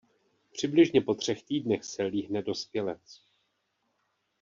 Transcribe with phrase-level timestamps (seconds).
[0.53, 3.21] Přibližně po třech týdnech se líhne dospělec.